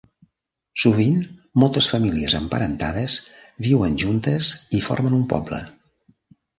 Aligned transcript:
Sovint 0.83 1.19
moltes 1.65 1.91
famílies 1.91 2.37
emparentades 2.41 3.19
viuen 3.69 4.01
juntes 4.07 4.53
i 4.81 4.85
formen 4.91 5.23
un 5.23 5.27
poble. 5.37 5.65